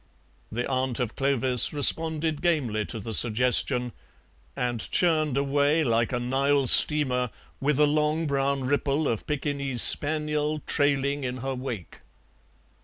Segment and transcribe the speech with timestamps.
[0.51, 3.91] The aunt of Clovis responded gamely to the suggestion,
[4.55, 10.57] and churned away like a Nile steamer, with a long brown ripple of Pekingese spaniel
[10.65, 11.99] trailing in her wake.